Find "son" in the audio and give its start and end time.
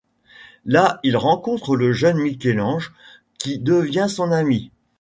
4.09-4.31